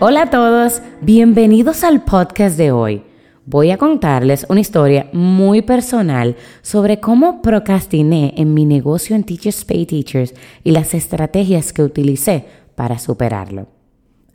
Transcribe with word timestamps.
Hola 0.00 0.22
a 0.22 0.30
todos, 0.30 0.82
bienvenidos 1.02 1.84
al 1.84 2.04
podcast 2.04 2.56
de 2.56 2.72
hoy 2.72 3.02
voy 3.46 3.70
a 3.70 3.78
contarles 3.78 4.46
una 4.48 4.60
historia 4.60 5.08
muy 5.12 5.62
personal 5.62 6.36
sobre 6.62 7.00
cómo 7.00 7.42
procrastiné 7.42 8.34
en 8.36 8.54
mi 8.54 8.64
negocio 8.64 9.14
en 9.14 9.24
Teachers 9.24 9.64
Pay 9.64 9.86
Teachers 9.86 10.34
y 10.62 10.70
las 10.70 10.94
estrategias 10.94 11.72
que 11.72 11.82
utilicé 11.82 12.46
para 12.74 12.98
superarlo. 12.98 13.68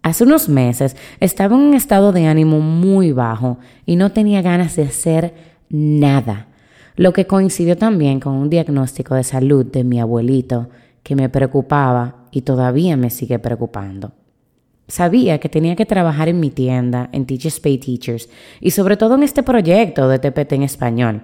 Hace 0.01 0.23
unos 0.23 0.47
meses 0.47 0.95
estaba 1.19 1.55
en 1.55 1.61
un 1.61 1.73
estado 1.73 2.11
de 2.11 2.27
ánimo 2.27 2.59
muy 2.59 3.11
bajo 3.11 3.57
y 3.85 3.95
no 3.95 4.11
tenía 4.11 4.41
ganas 4.41 4.75
de 4.75 4.83
hacer 4.83 5.33
nada, 5.69 6.47
lo 6.95 7.13
que 7.13 7.27
coincidió 7.27 7.77
también 7.77 8.19
con 8.19 8.33
un 8.33 8.49
diagnóstico 8.49 9.15
de 9.15 9.23
salud 9.23 9.65
de 9.65 9.83
mi 9.83 9.99
abuelito 9.99 10.69
que 11.03 11.15
me 11.15 11.29
preocupaba 11.29 12.27
y 12.31 12.41
todavía 12.41 12.95
me 12.97 13.09
sigue 13.09 13.39
preocupando. 13.39 14.13
Sabía 14.89 15.39
que 15.39 15.49
tenía 15.49 15.75
que 15.75 15.85
trabajar 15.85 16.29
en 16.29 16.39
mi 16.39 16.49
tienda, 16.49 17.09
en 17.11 17.25
Teachers 17.25 17.59
Pay 17.59 17.77
Teachers, 17.77 18.27
y 18.59 18.71
sobre 18.71 18.97
todo 18.97 19.15
en 19.15 19.23
este 19.23 19.43
proyecto 19.43 20.09
de 20.09 20.17
TPT 20.17 20.53
en 20.53 20.63
español. 20.63 21.21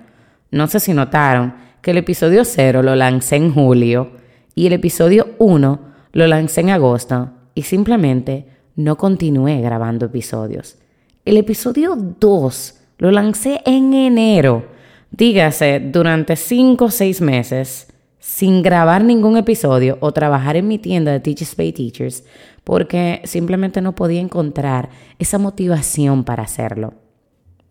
No 0.52 0.68
sé 0.68 0.80
si 0.80 0.94
notaron 0.94 1.56
que 1.82 1.92
el 1.92 1.98
episodio 1.98 2.46
0 2.46 2.84
lo 2.84 2.96
lancé 2.96 3.38
en 3.38 3.52
julio 3.52 4.12
y 4.54 4.68
el 4.68 4.74
episodio 4.74 5.32
1 5.40 5.80
lo 6.14 6.28
lancé 6.28 6.62
en 6.62 6.70
agosto 6.70 7.32
y 7.56 7.64
simplemente 7.64 8.46
no 8.76 8.98
continué 8.98 9.60
grabando 9.62 10.06
episodios. 10.06 10.78
El 11.26 11.38
episodio 11.38 11.96
2 11.96 12.82
lo 13.00 13.10
lancé 13.10 13.62
en 13.66 13.94
enero, 13.96 14.68
dígase, 15.10 15.80
durante 15.80 16.36
5 16.36 16.86
o 16.86 16.92
6 16.92 17.22
meses, 17.22 17.88
sin 18.26 18.64
grabar 18.64 19.04
ningún 19.04 19.38
episodio 19.38 20.00
o 20.02 20.12
trabajar 20.12 20.56
en 20.56 20.68
mi 20.68 20.80
tienda 20.80 21.12
de 21.12 21.20
Teachers 21.20 21.54
Pay 21.54 21.74
Teachers 21.74 22.24
porque 22.64 23.22
simplemente 23.24 23.82
no 23.82 23.94
podía 23.94 24.20
encontrar 24.20 24.90
esa 25.20 25.38
motivación 25.38 26.24
para 26.24 26.42
hacerlo. 26.42 26.96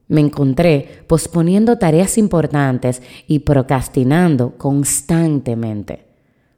Me 0.07 0.21
encontré 0.21 1.03
posponiendo 1.09 1.77
tareas 1.77 2.19
importantes 2.19 3.03
y 3.27 3.41
procrastinando 3.41 4.57
constantemente. 4.57 6.07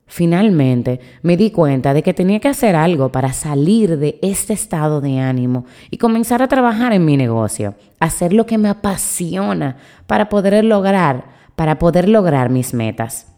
Finalmente 0.05 1.00
me 1.22 1.38
di 1.38 1.50
cuenta 1.50 1.94
de 1.94 2.03
que 2.03 2.12
tenía 2.12 2.38
que 2.38 2.48
hacer 2.48 2.77
algo 2.77 3.10
para 3.10 3.33
salir 3.33 3.98
de 3.98 4.19
este 4.20 4.53
estado 4.53 5.00
de 5.00 5.20
ánimo 5.20 5.64
y 5.91 5.97
comenzar 5.97 6.42
a 6.42 6.48
trabajar 6.48 6.92
en 6.92 7.06
mi 7.06 7.16
negocio, 7.16 7.75
hacer 7.98 8.34
lo 8.34 8.44
que 8.44 8.58
me 8.58 8.69
apasiona 8.69 9.78
para 10.06 10.28
poder 10.28 10.62
lograr, 10.64 11.25
para 11.55 11.78
poder 11.78 12.10
lograr 12.10 12.50
mis 12.50 12.75
metas. 12.75 13.33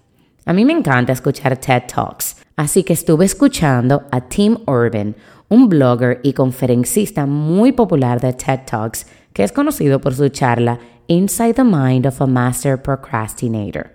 A 0.49 0.55
mí 0.55 0.65
me 0.65 0.73
encanta 0.73 1.13
escuchar 1.13 1.59
TED 1.59 1.83
Talks 1.95 2.37
Así 2.57 2.83
que 2.83 2.95
estuve 2.95 3.27
escuchando 3.27 4.05
a 4.11 4.23
Tim 4.23 4.57
Urban, 4.67 5.15
un 5.51 5.69
blogger 5.69 6.21
y 6.23 6.33
conferencista 6.33 7.27
muy 7.27 7.73
popular 7.73 8.19
de 8.19 8.33
TED 8.33 8.61
Talks, 8.65 9.07
que 9.35 9.45
es 9.45 9.53
conocido 9.53 10.01
por 10.01 10.15
su 10.15 10.27
charla 10.31 10.79
Inside 11.07 11.53
the 11.53 11.65
Mind 11.65 12.07
of 12.07 12.23
a 12.23 12.27
Master 12.27 12.81
Procrastinator. 12.81 13.91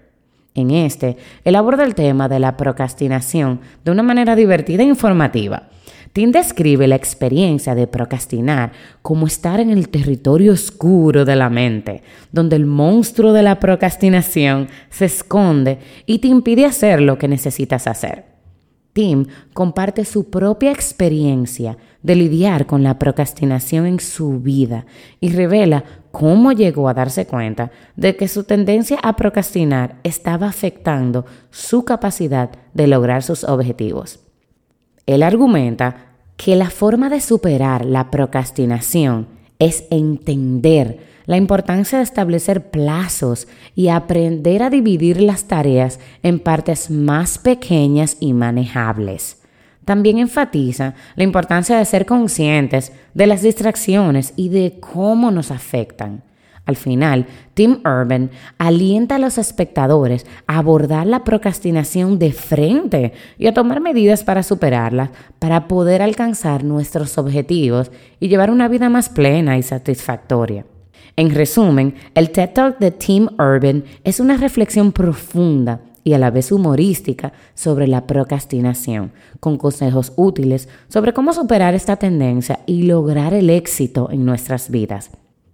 En 0.53 0.69
este, 0.69 1.17
él 1.43 1.55
aborda 1.55 1.85
el 1.85 1.95
tema 1.95 2.29
de 2.29 2.39
la 2.39 2.55
procrastinación 2.55 3.59
de 3.83 3.89
una 3.89 4.03
manera 4.03 4.35
divertida 4.35 4.83
e 4.83 4.85
informativa. 4.85 5.69
Tim 6.13 6.31
describe 6.31 6.87
la 6.87 6.95
experiencia 6.95 7.73
de 7.73 7.87
procrastinar 7.87 8.71
como 9.01 9.25
estar 9.25 9.59
en 9.59 9.71
el 9.71 9.89
territorio 9.89 10.53
oscuro 10.53 11.25
de 11.25 11.35
la 11.35 11.49
mente, 11.49 12.03
donde 12.31 12.55
el 12.55 12.67
monstruo 12.67 13.33
de 13.33 13.41
la 13.41 13.59
procrastinación 13.59 14.69
se 14.91 15.05
esconde 15.05 15.79
y 16.05 16.19
te 16.19 16.27
impide 16.27 16.65
hacer 16.65 17.01
lo 17.01 17.17
que 17.17 17.27
necesitas 17.27 17.87
hacer. 17.87 18.25
Tim 18.93 19.25
comparte 19.53 20.05
su 20.05 20.29
propia 20.29 20.71
experiencia 20.71 21.77
de 22.03 22.15
lidiar 22.15 22.67
con 22.67 22.83
la 22.83 22.99
procrastinación 22.99 23.87
en 23.87 23.99
su 23.99 24.39
vida 24.39 24.85
y 25.19 25.31
revela 25.31 25.83
cómo 26.11 26.51
llegó 26.51 26.89
a 26.89 26.93
darse 26.93 27.25
cuenta 27.25 27.71
de 27.95 28.15
que 28.15 28.27
su 28.27 28.43
tendencia 28.43 28.99
a 29.01 29.15
procrastinar 29.15 29.95
estaba 30.03 30.45
afectando 30.45 31.25
su 31.49 31.85
capacidad 31.85 32.51
de 32.75 32.85
lograr 32.85 33.23
sus 33.23 33.43
objetivos. 33.43 34.22
Él 35.05 35.23
argumenta 35.23 36.13
que 36.37 36.55
la 36.55 36.69
forma 36.69 37.09
de 37.09 37.21
superar 37.21 37.85
la 37.85 38.09
procrastinación 38.09 39.27
es 39.59 39.85
entender 39.91 40.99
la 41.25 41.37
importancia 41.37 41.99
de 41.99 42.03
establecer 42.03 42.69
plazos 42.69 43.47
y 43.75 43.87
aprender 43.87 44.63
a 44.63 44.69
dividir 44.69 45.21
las 45.21 45.45
tareas 45.45 45.99
en 46.21 46.39
partes 46.39 46.89
más 46.89 47.37
pequeñas 47.37 48.17
y 48.19 48.33
manejables. 48.33 49.41
También 49.85 50.17
enfatiza 50.17 50.95
la 51.15 51.23
importancia 51.23 51.77
de 51.77 51.85
ser 51.85 52.05
conscientes 52.05 52.91
de 53.13 53.27
las 53.27 53.41
distracciones 53.41 54.33
y 54.35 54.49
de 54.49 54.79
cómo 54.79 55.31
nos 55.31 55.51
afectan. 55.51 56.23
Al 56.65 56.77
final, 56.77 57.27
Tim 57.55 57.79
Urban 57.85 58.31
alienta 58.57 59.15
a 59.15 59.19
los 59.19 59.37
espectadores 59.37 60.25
a 60.47 60.59
abordar 60.59 61.05
la 61.05 61.25
procrastinación 61.25 62.19
de 62.19 62.31
frente 62.31 63.11
y 63.37 63.47
a 63.47 63.53
tomar 63.53 63.81
medidas 63.81 64.23
para 64.23 64.43
superarla, 64.43 65.11
para 65.39 65.67
poder 65.67 66.01
alcanzar 66.01 66.63
nuestros 66.63 67.17
objetivos 67.17 67.91
y 68.19 68.29
llevar 68.29 68.49
una 68.49 68.69
vida 68.69 68.89
más 68.89 69.09
plena 69.09 69.57
y 69.57 69.63
satisfactoria. 69.63 70.65
En 71.17 71.35
resumen, 71.35 71.95
el 72.15 72.31
TED 72.31 72.51
Talk 72.51 72.79
de 72.79 72.91
Tim 72.91 73.27
Urban 73.37 73.83
es 74.05 74.21
una 74.21 74.37
reflexión 74.37 74.93
profunda 74.93 75.81
y 76.05 76.13
a 76.13 76.17
la 76.17 76.31
vez 76.31 76.51
humorística 76.51 77.33
sobre 77.53 77.87
la 77.87 78.07
procrastinación, 78.07 79.11
con 79.39 79.57
consejos 79.57 80.13
útiles 80.15 80.69
sobre 80.87 81.13
cómo 81.13 81.33
superar 81.33 81.75
esta 81.75 81.97
tendencia 81.97 82.59
y 82.65 82.83
lograr 82.83 83.33
el 83.33 83.49
éxito 83.49 84.09
en 84.11 84.25
nuestras 84.25 84.69
vidas. 84.69 85.11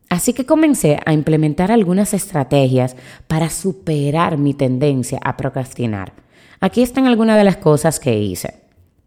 Así 0.10 0.34
que 0.34 0.46
comencé 0.46 1.00
a 1.06 1.14
implementar 1.14 1.72
algunas 1.72 2.14
estrategias 2.16 2.96
para 3.28 3.50
superar 3.50 4.38
mi 4.38 4.56
tendencia 4.56 5.20
a 5.24 5.38
procrastinar. 5.38 6.14
Aquí 6.60 6.82
están 6.82 7.06
algunas 7.06 7.38
de 7.38 7.44
las 7.44 7.58
cosas 7.58 8.00
que 8.00 8.18
hice. 8.20 8.56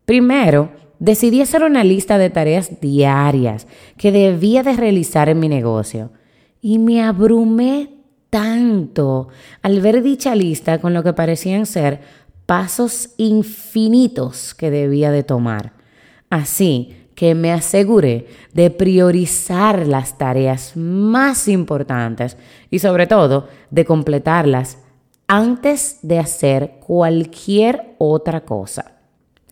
Primero, 0.05 0.71
decidí 1.01 1.43
hacer 1.43 1.65
una 1.65 1.83
lista 1.83 2.19
de 2.19 2.31
tareas 2.31 2.81
diarias 2.81 3.67
que 3.97 4.13
debía 4.13 4.63
de 4.63 4.75
realizar 4.75 5.29
en 5.29 5.41
mi 5.41 5.49
negocio 5.49 6.13
y 6.61 6.79
me 6.79 7.03
abrumé 7.03 7.91
tanto 8.31 9.29
al 9.61 9.81
ver 9.81 10.03
dicha 10.03 10.35
lista 10.35 10.81
con 10.81 10.95
lo 10.95 11.03
que 11.03 11.13
parecían 11.13 11.67
ser 11.67 12.01
pasos 12.47 13.11
infinitos 13.17 14.55
que 14.55 14.71
debía 14.71 15.11
de 15.11 15.25
tomar. 15.25 15.73
Así 16.31 16.97
que 17.23 17.37
me 17.37 17.53
aseguré 17.53 18.27
de 18.53 18.69
priorizar 18.71 19.87
las 19.87 20.19
tareas 20.19 20.77
más 20.77 21.47
importantes 21.47 22.37
y 22.69 22.81
sobre 22.81 23.07
todo 23.07 23.47
de 23.71 23.85
completarlas 23.85 24.79
antes 25.29 26.01
de 26.03 26.19
hacer 26.19 26.81
cualquier 26.85 27.95
otra 27.99 28.41
cosa. 28.41 28.97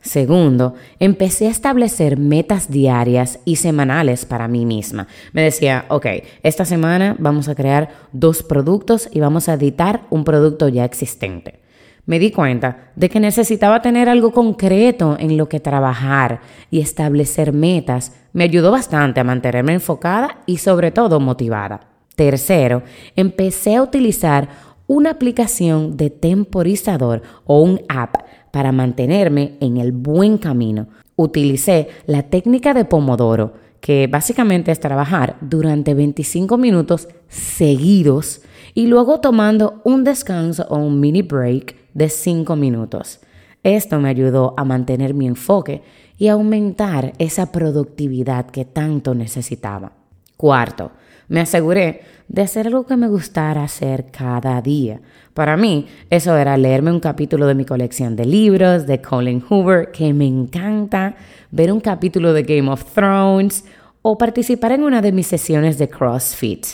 Segundo, 0.00 0.74
empecé 0.98 1.46
a 1.46 1.50
establecer 1.50 2.18
metas 2.18 2.72
diarias 2.72 3.38
y 3.44 3.54
semanales 3.54 4.24
para 4.24 4.48
mí 4.48 4.66
misma. 4.66 5.06
Me 5.32 5.42
decía, 5.42 5.84
ok, 5.90 6.06
esta 6.42 6.64
semana 6.64 7.14
vamos 7.20 7.48
a 7.48 7.54
crear 7.54 7.90
dos 8.10 8.42
productos 8.42 9.08
y 9.12 9.20
vamos 9.20 9.48
a 9.48 9.54
editar 9.54 10.08
un 10.10 10.24
producto 10.24 10.66
ya 10.66 10.84
existente. 10.84 11.60
Me 12.06 12.18
di 12.18 12.30
cuenta 12.30 12.90
de 12.96 13.08
que 13.08 13.20
necesitaba 13.20 13.82
tener 13.82 14.08
algo 14.08 14.32
concreto 14.32 15.16
en 15.18 15.36
lo 15.36 15.48
que 15.48 15.60
trabajar 15.60 16.40
y 16.70 16.80
establecer 16.80 17.52
metas. 17.52 18.12
Me 18.32 18.44
ayudó 18.44 18.70
bastante 18.70 19.20
a 19.20 19.24
mantenerme 19.24 19.74
enfocada 19.74 20.38
y 20.46 20.58
sobre 20.58 20.90
todo 20.90 21.20
motivada. 21.20 21.80
Tercero, 22.16 22.82
empecé 23.16 23.76
a 23.76 23.82
utilizar 23.82 24.48
una 24.86 25.10
aplicación 25.10 25.96
de 25.96 26.10
temporizador 26.10 27.22
o 27.44 27.62
un 27.62 27.80
app 27.88 28.16
para 28.50 28.72
mantenerme 28.72 29.56
en 29.60 29.76
el 29.76 29.92
buen 29.92 30.36
camino. 30.36 30.88
Utilicé 31.16 31.88
la 32.06 32.24
técnica 32.24 32.74
de 32.74 32.84
Pomodoro, 32.84 33.54
que 33.80 34.06
básicamente 34.06 34.72
es 34.72 34.80
trabajar 34.80 35.36
durante 35.40 35.94
25 35.94 36.58
minutos 36.58 37.08
seguidos 37.28 38.42
y 38.74 38.86
luego 38.86 39.20
tomando 39.20 39.80
un 39.84 40.04
descanso 40.04 40.66
o 40.68 40.76
un 40.76 41.00
mini 41.00 41.22
break 41.22 41.79
de 41.94 42.08
5 42.08 42.56
minutos. 42.56 43.20
Esto 43.62 44.00
me 44.00 44.08
ayudó 44.08 44.54
a 44.56 44.64
mantener 44.64 45.14
mi 45.14 45.26
enfoque 45.26 45.82
y 46.16 46.28
aumentar 46.28 47.12
esa 47.18 47.52
productividad 47.52 48.46
que 48.46 48.64
tanto 48.64 49.14
necesitaba. 49.14 49.92
Cuarto, 50.36 50.92
me 51.28 51.40
aseguré 51.40 52.02
de 52.28 52.42
hacer 52.42 52.66
algo 52.66 52.86
que 52.86 52.96
me 52.96 53.08
gustara 53.08 53.64
hacer 53.64 54.06
cada 54.10 54.60
día. 54.62 55.00
Para 55.34 55.56
mí, 55.56 55.86
eso 56.10 56.36
era 56.36 56.56
leerme 56.56 56.90
un 56.90 57.00
capítulo 57.00 57.46
de 57.46 57.54
mi 57.54 57.64
colección 57.64 58.16
de 58.16 58.24
libros 58.24 58.86
de 58.86 59.00
Colin 59.00 59.42
Hoover, 59.48 59.90
que 59.92 60.12
me 60.12 60.26
encanta, 60.26 61.14
ver 61.50 61.72
un 61.72 61.80
capítulo 61.80 62.32
de 62.32 62.42
Game 62.42 62.70
of 62.70 62.84
Thrones 62.92 63.64
o 64.02 64.18
participar 64.18 64.72
en 64.72 64.82
una 64.82 65.02
de 65.02 65.12
mis 65.12 65.26
sesiones 65.26 65.78
de 65.78 65.88
CrossFit. 65.88 66.66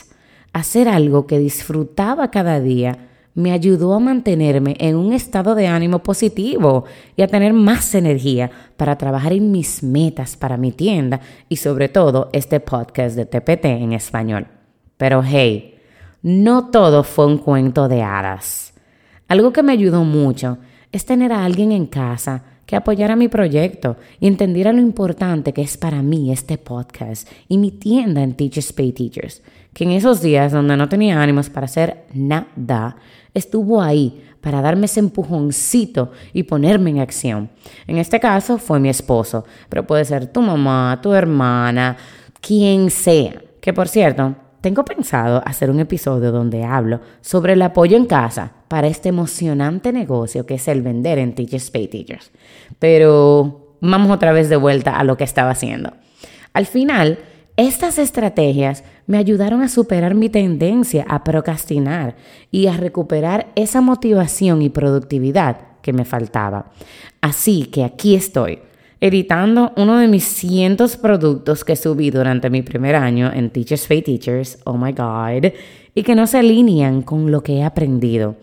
Hacer 0.52 0.88
algo 0.88 1.26
que 1.26 1.38
disfrutaba 1.38 2.30
cada 2.30 2.60
día 2.60 2.96
me 3.36 3.52
ayudó 3.52 3.92
a 3.92 4.00
mantenerme 4.00 4.76
en 4.80 4.96
un 4.96 5.12
estado 5.12 5.54
de 5.54 5.68
ánimo 5.68 6.02
positivo 6.02 6.86
y 7.16 7.22
a 7.22 7.28
tener 7.28 7.52
más 7.52 7.94
energía 7.94 8.50
para 8.78 8.96
trabajar 8.96 9.34
en 9.34 9.52
mis 9.52 9.82
metas 9.82 10.36
para 10.36 10.56
mi 10.56 10.72
tienda 10.72 11.20
y 11.48 11.56
sobre 11.56 11.90
todo 11.90 12.30
este 12.32 12.60
podcast 12.60 13.14
de 13.14 13.26
TPT 13.26 13.66
en 13.66 13.92
español. 13.92 14.46
Pero 14.96 15.22
hey, 15.22 15.74
no 16.22 16.70
todo 16.70 17.04
fue 17.04 17.26
un 17.26 17.36
cuento 17.36 17.88
de 17.88 18.02
hadas. 18.02 18.72
Algo 19.28 19.52
que 19.52 19.62
me 19.62 19.72
ayudó 19.72 20.02
mucho 20.02 20.56
es 20.90 21.04
tener 21.04 21.30
a 21.30 21.44
alguien 21.44 21.72
en 21.72 21.86
casa 21.86 22.42
que 22.66 22.76
apoyara 22.76 23.16
mi 23.16 23.28
proyecto 23.28 23.96
y 24.20 24.26
entendiera 24.26 24.72
lo 24.72 24.80
importante 24.80 25.52
que 25.52 25.62
es 25.62 25.76
para 25.78 26.02
mí 26.02 26.32
este 26.32 26.58
podcast 26.58 27.28
y 27.48 27.58
mi 27.58 27.70
tienda 27.70 28.22
en 28.22 28.34
Teachers 28.34 28.72
Pay 28.72 28.92
Teachers, 28.92 29.42
que 29.72 29.84
en 29.84 29.92
esos 29.92 30.20
días 30.20 30.52
donde 30.52 30.76
no 30.76 30.88
tenía 30.88 31.22
ánimos 31.22 31.48
para 31.48 31.66
hacer 31.66 32.04
nada, 32.12 32.96
estuvo 33.32 33.80
ahí 33.80 34.22
para 34.40 34.60
darme 34.60 34.86
ese 34.86 35.00
empujoncito 35.00 36.10
y 36.32 36.42
ponerme 36.42 36.90
en 36.90 36.98
acción. 37.00 37.50
En 37.86 37.98
este 37.98 38.20
caso 38.20 38.58
fue 38.58 38.80
mi 38.80 38.88
esposo, 38.88 39.44
pero 39.68 39.86
puede 39.86 40.04
ser 40.04 40.26
tu 40.26 40.42
mamá, 40.42 40.98
tu 41.02 41.12
hermana, 41.14 41.96
quien 42.40 42.90
sea. 42.90 43.42
Que 43.60 43.72
por 43.72 43.88
cierto, 43.88 44.36
tengo 44.60 44.84
pensado 44.84 45.42
hacer 45.44 45.70
un 45.70 45.80
episodio 45.80 46.32
donde 46.32 46.64
hablo 46.64 47.00
sobre 47.20 47.52
el 47.52 47.62
apoyo 47.62 47.96
en 47.96 48.06
casa 48.06 48.52
para 48.68 48.86
este 48.86 49.08
emocionante 49.08 49.92
negocio 49.92 50.46
que 50.46 50.54
es 50.54 50.68
el 50.68 50.82
vender 50.82 51.18
en 51.18 51.34
Teachers 51.34 51.70
Pay 51.70 51.88
Teachers. 51.88 52.30
Pero 52.78 53.76
vamos 53.80 54.10
otra 54.10 54.32
vez 54.32 54.48
de 54.48 54.56
vuelta 54.56 54.98
a 54.98 55.04
lo 55.04 55.16
que 55.16 55.24
estaba 55.24 55.50
haciendo. 55.50 55.92
Al 56.52 56.66
final, 56.66 57.18
estas 57.56 57.98
estrategias 57.98 58.84
me 59.06 59.18
ayudaron 59.18 59.62
a 59.62 59.68
superar 59.68 60.14
mi 60.14 60.28
tendencia 60.28 61.06
a 61.08 61.24
procrastinar 61.24 62.16
y 62.50 62.66
a 62.66 62.76
recuperar 62.76 63.48
esa 63.54 63.80
motivación 63.80 64.62
y 64.62 64.68
productividad 64.68 65.58
que 65.80 65.92
me 65.92 66.04
faltaba. 66.04 66.72
Así 67.20 67.66
que 67.66 67.84
aquí 67.84 68.14
estoy, 68.14 68.58
editando 69.00 69.72
uno 69.76 69.98
de 69.98 70.08
mis 70.08 70.24
cientos 70.24 70.96
productos 70.96 71.64
que 71.64 71.76
subí 71.76 72.10
durante 72.10 72.50
mi 72.50 72.62
primer 72.62 72.96
año 72.96 73.32
en 73.32 73.50
Teachers 73.50 73.86
Pay 73.86 74.02
Teachers, 74.02 74.58
oh 74.64 74.76
my 74.76 74.92
god, 74.92 75.52
y 75.96 76.04
que 76.04 76.14
no 76.14 76.28
se 76.28 76.38
alinean 76.38 77.02
con 77.02 77.32
lo 77.32 77.42
que 77.42 77.54
he 77.54 77.64
aprendido, 77.64 78.36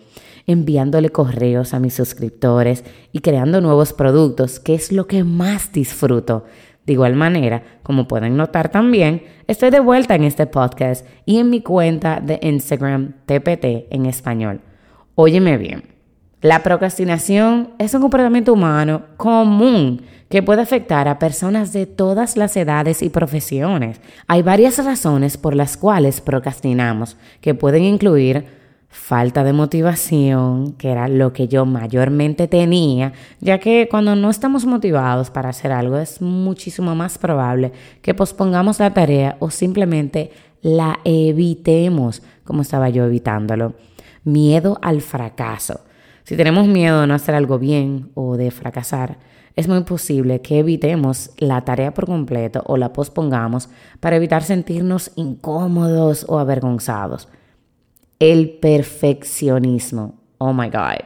enviándole 0.47 1.11
correos 1.11 1.73
a 1.73 1.79
mis 1.79 1.93
suscriptores 1.93 2.83
y 3.13 3.19
creando 3.19 3.61
nuevos 3.61 3.93
productos, 3.93 4.59
que 4.59 4.73
es 4.73 4.91
lo 4.91 5.07
que 5.07 5.23
más 5.23 5.71
disfruto 5.71 6.43
de 6.85 6.93
igual 6.93 7.15
manera, 7.15 7.63
como 7.81 8.07
pueden 8.09 8.35
notar 8.35 8.69
también, 8.69 9.23
estoy 9.47 9.69
de 9.69 9.79
vuelta 9.79 10.15
en 10.15 10.25
este 10.25 10.47
podcast 10.47 11.07
y 11.25 11.37
en 11.37 11.49
mi 11.49 11.61
cuenta 11.61 12.19
de 12.19 12.39
Instagram 12.41 13.13
TPT 13.25 13.87
en 13.89 14.05
español. 14.05 14.59
Óyeme 15.15 15.57
bien, 15.57 15.92
la 16.43 16.61
procrastinación 16.61 17.69
es 17.79 17.93
un 17.93 18.01
comportamiento 18.01 18.51
humano 18.51 19.03
común 19.15 20.01
que 20.27 20.43
puede 20.43 20.61
afectar 20.61 21.07
a 21.07 21.17
personas 21.17 21.71
de 21.71 21.85
todas 21.85 22.35
las 22.35 22.57
edades 22.57 23.01
y 23.01 23.09
profesiones. 23.09 24.01
Hay 24.27 24.41
varias 24.41 24.83
razones 24.83 25.37
por 25.37 25.55
las 25.55 25.77
cuales 25.77 26.19
procrastinamos, 26.19 27.15
que 27.39 27.55
pueden 27.55 27.85
incluir 27.85 28.45
falta 28.89 29.45
de 29.45 29.53
motivación, 29.53 30.73
que 30.73 30.91
era 30.91 31.07
lo 31.07 31.31
que 31.31 31.47
yo 31.47 31.65
mayormente 31.65 32.49
tenía, 32.49 33.13
ya 33.39 33.59
que 33.59 33.87
cuando 33.89 34.17
no 34.17 34.29
estamos 34.29 34.65
motivados 34.65 35.29
para 35.29 35.47
hacer 35.47 35.71
algo 35.71 35.97
es 35.97 36.21
muchísimo 36.21 36.93
más 36.93 37.17
probable 37.17 37.71
que 38.01 38.13
pospongamos 38.13 38.79
la 38.79 38.93
tarea 38.93 39.37
o 39.39 39.49
simplemente 39.49 40.31
la 40.61 40.99
evitemos, 41.05 42.21
como 42.43 42.63
estaba 42.63 42.89
yo 42.89 43.05
evitándolo. 43.05 43.75
Miedo 44.25 44.77
al 44.81 44.99
fracaso. 44.99 45.79
Si 46.23 46.37
tenemos 46.37 46.67
miedo 46.67 47.01
de 47.01 47.07
no 47.07 47.13
hacer 47.13 47.35
algo 47.35 47.59
bien 47.59 48.11
o 48.13 48.37
de 48.37 48.51
fracasar, 48.51 49.17
es 49.55 49.67
muy 49.67 49.83
posible 49.83 50.41
que 50.41 50.59
evitemos 50.59 51.31
la 51.37 51.61
tarea 51.61 51.93
por 51.93 52.05
completo 52.05 52.63
o 52.65 52.77
la 52.77 52.93
pospongamos 52.93 53.69
para 53.99 54.15
evitar 54.15 54.43
sentirnos 54.43 55.11
incómodos 55.15 56.25
o 56.27 56.39
avergonzados 56.39 57.27
el 58.19 58.51
perfeccionismo. 58.51 60.15
Oh 60.37 60.53
my 60.53 60.69
God. 60.69 61.03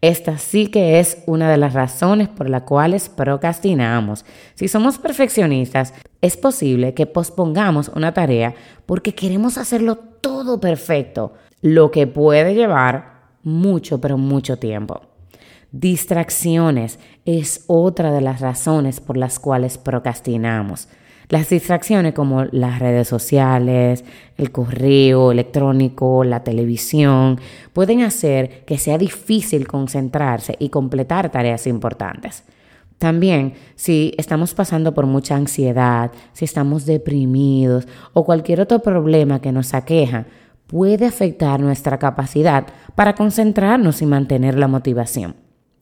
Esta 0.00 0.38
sí 0.38 0.68
que 0.68 1.00
es 1.00 1.22
una 1.26 1.50
de 1.50 1.56
las 1.56 1.72
razones 1.72 2.28
por 2.28 2.48
las 2.48 2.62
cuales 2.62 3.08
procrastinamos. 3.08 4.24
Si 4.54 4.68
somos 4.68 4.98
perfeccionistas, 4.98 5.94
es 6.20 6.36
posible 6.36 6.94
que 6.94 7.06
pospongamos 7.06 7.88
una 7.88 8.12
tarea 8.12 8.54
porque 8.86 9.14
queremos 9.14 9.58
hacerlo 9.58 9.96
todo 9.96 10.60
perfecto, 10.60 11.32
lo 11.62 11.90
que 11.90 12.06
puede 12.06 12.54
llevar 12.54 13.17
mucho, 13.42 14.00
pero 14.00 14.18
mucho 14.18 14.58
tiempo. 14.58 15.00
Distracciones 15.70 16.98
es 17.24 17.64
otra 17.66 18.12
de 18.12 18.22
las 18.22 18.40
razones 18.40 19.00
por 19.00 19.16
las 19.16 19.38
cuales 19.38 19.76
procrastinamos. 19.76 20.88
Las 21.28 21.50
distracciones 21.50 22.14
como 22.14 22.46
las 22.46 22.78
redes 22.78 23.06
sociales, 23.06 24.02
el 24.38 24.50
correo 24.50 25.30
electrónico, 25.30 26.24
la 26.24 26.42
televisión, 26.42 27.38
pueden 27.74 28.00
hacer 28.00 28.64
que 28.64 28.78
sea 28.78 28.96
difícil 28.96 29.66
concentrarse 29.66 30.56
y 30.58 30.70
completar 30.70 31.30
tareas 31.30 31.66
importantes. 31.66 32.44
También, 32.96 33.52
si 33.76 34.14
estamos 34.16 34.54
pasando 34.54 34.94
por 34.94 35.04
mucha 35.04 35.36
ansiedad, 35.36 36.10
si 36.32 36.46
estamos 36.46 36.86
deprimidos 36.86 37.86
o 38.14 38.24
cualquier 38.24 38.62
otro 38.62 38.78
problema 38.80 39.40
que 39.40 39.52
nos 39.52 39.74
aqueja, 39.74 40.24
puede 40.68 41.06
afectar 41.06 41.58
nuestra 41.58 41.98
capacidad 41.98 42.66
para 42.94 43.14
concentrarnos 43.14 44.00
y 44.00 44.06
mantener 44.06 44.56
la 44.56 44.68
motivación. 44.68 45.34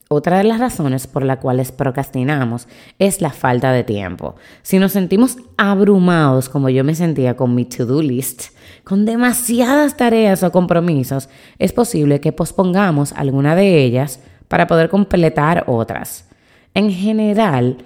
Otra 0.09 0.39
de 0.39 0.45
las 0.45 0.61
razones 0.61 1.09
por 1.09 1.25
las 1.25 1.39
cuales 1.39 1.73
procrastinamos 1.73 2.69
es 3.01 3.21
la 3.21 3.31
falta 3.31 3.73
de 3.73 3.83
tiempo. 3.83 4.37
Si 4.63 4.79
nos 4.79 4.93
sentimos 4.93 5.37
abrumados, 5.57 6.49
como 6.49 6.69
yo 6.69 6.85
me 6.85 6.95
sentía 6.95 7.37
con 7.37 7.57
mi 7.57 7.65
to-do 7.65 8.01
list, 8.03 8.57
con 8.85 9.05
demasiadas 9.05 9.97
tareas 9.97 10.45
o 10.45 10.53
compromisos, 10.53 11.29
es 11.59 11.73
posible 11.73 12.21
que 12.21 12.31
pospongamos 12.31 13.13
alguna 13.15 13.57
de 13.57 13.83
ellas 13.83 14.21
para 14.47 14.69
poder 14.69 14.91
completar 14.91 15.65
otras. 15.67 16.29
En 16.73 16.93
general, 16.93 17.79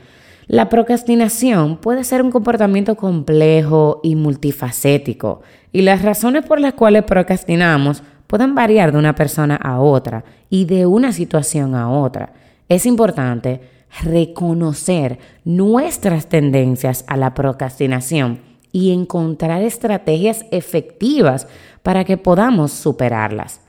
la 0.50 0.68
procrastinación 0.68 1.76
puede 1.76 2.02
ser 2.02 2.22
un 2.22 2.32
comportamiento 2.32 2.96
complejo 2.96 4.00
y 4.02 4.16
multifacético, 4.16 5.42
y 5.70 5.82
las 5.82 6.02
razones 6.02 6.44
por 6.44 6.58
las 6.58 6.74
cuales 6.74 7.04
procrastinamos 7.04 8.02
pueden 8.26 8.56
variar 8.56 8.90
de 8.90 8.98
una 8.98 9.14
persona 9.14 9.54
a 9.54 9.78
otra 9.78 10.24
y 10.48 10.64
de 10.64 10.86
una 10.86 11.12
situación 11.12 11.76
a 11.76 11.88
otra. 11.88 12.32
Es 12.68 12.84
importante 12.84 13.60
reconocer 14.02 15.20
nuestras 15.44 16.28
tendencias 16.28 17.04
a 17.06 17.16
la 17.16 17.32
procrastinación 17.32 18.40
y 18.72 18.90
encontrar 18.90 19.62
estrategias 19.62 20.44
efectivas 20.50 21.46
para 21.84 22.02
que 22.02 22.16
podamos 22.16 22.72
superarlas. 22.72 23.60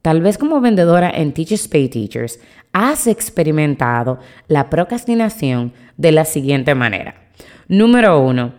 Tal 0.00 0.22
vez 0.22 0.38
como 0.38 0.60
vendedora 0.60 1.10
en 1.10 1.34
Teachers 1.34 1.66
Pay 1.66 1.88
Teachers, 1.88 2.38
has 2.72 3.06
experimentado 3.06 4.18
la 4.48 4.70
procrastinación 4.70 5.72
de 5.96 6.12
la 6.12 6.24
siguiente 6.24 6.74
manera. 6.74 7.14
Número 7.68 8.20
uno, 8.20 8.52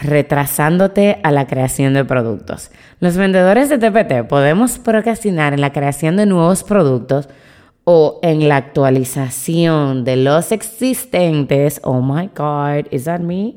retrasándote 0.00 1.20
a 1.22 1.30
la 1.30 1.46
creación 1.46 1.94
de 1.94 2.04
productos. 2.04 2.70
Los 3.00 3.16
vendedores 3.16 3.68
de 3.68 3.78
TPT 3.78 4.28
podemos 4.28 4.78
procrastinar 4.78 5.52
en 5.52 5.60
la 5.60 5.72
creación 5.72 6.16
de 6.16 6.26
nuevos 6.26 6.64
productos 6.64 7.28
o 7.84 8.20
en 8.22 8.48
la 8.48 8.56
actualización 8.56 10.04
de 10.04 10.16
los 10.16 10.52
existentes. 10.52 11.80
Oh 11.84 12.00
my 12.00 12.30
God, 12.34 12.86
is 12.90 13.04
that 13.04 13.20
me? 13.20 13.56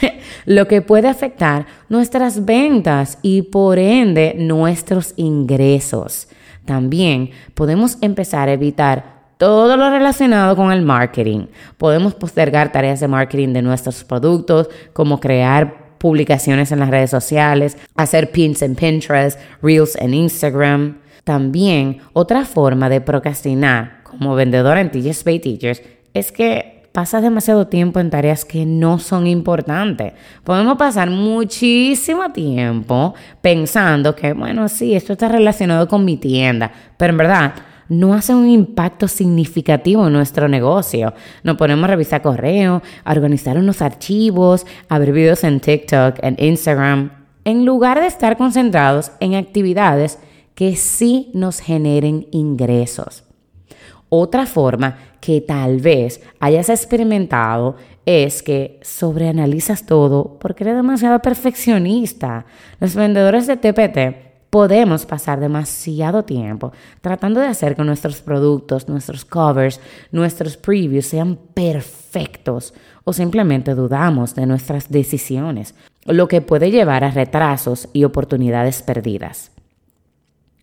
Lo 0.44 0.66
que 0.68 0.82
puede 0.82 1.08
afectar 1.08 1.66
nuestras 1.88 2.44
ventas 2.44 3.18
y 3.22 3.42
por 3.42 3.78
ende 3.78 4.34
nuestros 4.38 5.14
ingresos. 5.16 6.28
También 6.64 7.30
podemos 7.54 7.98
empezar 8.00 8.48
a 8.48 8.52
evitar 8.52 9.17
todo 9.38 9.76
lo 9.76 9.88
relacionado 9.88 10.54
con 10.56 10.70
el 10.72 10.82
marketing. 10.82 11.46
Podemos 11.78 12.14
postergar 12.14 12.70
tareas 12.72 13.00
de 13.00 13.08
marketing 13.08 13.54
de 13.54 13.62
nuestros 13.62 14.04
productos, 14.04 14.68
como 14.92 15.20
crear 15.20 15.96
publicaciones 15.98 16.70
en 16.72 16.80
las 16.80 16.90
redes 16.90 17.10
sociales, 17.10 17.78
hacer 17.96 18.30
pins 18.30 18.62
en 18.62 18.74
Pinterest, 18.74 19.38
reels 19.62 19.96
en 19.96 20.14
Instagram. 20.14 20.98
También 21.24 21.98
otra 22.12 22.44
forma 22.44 22.88
de 22.88 23.00
procrastinar 23.00 24.02
como 24.02 24.34
vendedora 24.34 24.80
en 24.80 24.90
Teachers 24.90 25.22
Pay 25.22 25.38
Teachers 25.40 25.82
es 26.14 26.32
que 26.32 26.88
pasas 26.92 27.22
demasiado 27.22 27.68
tiempo 27.68 28.00
en 28.00 28.10
tareas 28.10 28.44
que 28.44 28.64
no 28.66 28.98
son 28.98 29.26
importantes. 29.26 30.14
Podemos 30.42 30.76
pasar 30.78 31.10
muchísimo 31.10 32.32
tiempo 32.32 33.14
pensando 33.40 34.16
que, 34.16 34.32
bueno, 34.32 34.68
sí, 34.68 34.94
esto 34.94 35.12
está 35.12 35.28
relacionado 35.28 35.86
con 35.86 36.04
mi 36.04 36.16
tienda, 36.16 36.72
pero 36.96 37.12
en 37.12 37.18
verdad 37.18 37.54
no 37.88 38.14
hace 38.14 38.34
un 38.34 38.48
impacto 38.48 39.08
significativo 39.08 40.06
en 40.06 40.12
nuestro 40.12 40.48
negocio. 40.48 41.14
Nos 41.42 41.56
ponemos 41.56 41.84
a 41.84 41.88
revisar 41.88 42.22
correo, 42.22 42.82
a 43.04 43.12
organizar 43.12 43.58
unos 43.58 43.82
archivos, 43.82 44.66
a 44.88 44.98
ver 44.98 45.12
videos 45.12 45.44
en 45.44 45.60
TikTok, 45.60 46.18
en 46.22 46.36
Instagram, 46.38 47.10
en 47.44 47.64
lugar 47.64 48.00
de 48.00 48.06
estar 48.06 48.36
concentrados 48.36 49.12
en 49.20 49.34
actividades 49.34 50.18
que 50.54 50.76
sí 50.76 51.30
nos 51.34 51.60
generen 51.60 52.26
ingresos. 52.30 53.24
Otra 54.10 54.46
forma 54.46 54.98
que 55.20 55.40
tal 55.40 55.80
vez 55.80 56.22
hayas 56.40 56.68
experimentado 56.68 57.76
es 58.06 58.42
que 58.42 58.80
sobreanalizas 58.82 59.84
todo 59.84 60.38
porque 60.38 60.64
eres 60.64 60.76
demasiado 60.76 61.20
perfeccionista. 61.20 62.46
Los 62.80 62.94
vendedores 62.94 63.46
de 63.46 63.56
TPT 63.56 64.27
podemos 64.50 65.04
pasar 65.06 65.40
demasiado 65.40 66.24
tiempo 66.24 66.72
tratando 67.00 67.40
de 67.40 67.46
hacer 67.46 67.76
que 67.76 67.84
nuestros 67.84 68.22
productos, 68.22 68.88
nuestros 68.88 69.24
covers, 69.24 69.80
nuestros 70.10 70.56
previews 70.56 71.06
sean 71.06 71.38
perfectos 71.54 72.74
o 73.04 73.12
simplemente 73.12 73.74
dudamos 73.74 74.34
de 74.34 74.46
nuestras 74.46 74.90
decisiones, 74.90 75.74
lo 76.04 76.28
que 76.28 76.40
puede 76.40 76.70
llevar 76.70 77.04
a 77.04 77.10
retrasos 77.10 77.88
y 77.92 78.04
oportunidades 78.04 78.82
perdidas. 78.82 79.50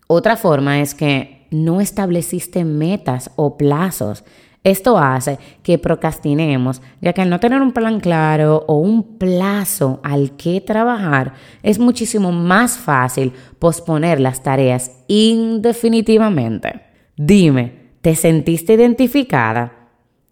Otra 0.08 0.36
forma 0.36 0.80
es 0.80 0.94
que 0.94 1.46
no 1.50 1.80
estableciste 1.80 2.64
metas 2.64 3.30
o 3.36 3.56
plazos 3.56 4.24
esto 4.66 4.98
hace 4.98 5.38
que 5.62 5.78
procrastinemos, 5.78 6.82
ya 7.00 7.12
que 7.12 7.22
al 7.22 7.30
no 7.30 7.38
tener 7.38 7.62
un 7.62 7.70
plan 7.70 8.00
claro 8.00 8.64
o 8.66 8.78
un 8.78 9.16
plazo 9.16 10.00
al 10.02 10.32
que 10.32 10.60
trabajar, 10.60 11.34
es 11.62 11.78
muchísimo 11.78 12.32
más 12.32 12.76
fácil 12.76 13.32
posponer 13.60 14.18
las 14.18 14.42
tareas 14.42 14.90
indefinitivamente. 15.06 16.80
Dime, 17.16 17.92
¿te 18.00 18.16
sentiste 18.16 18.74
identificada? 18.74 19.72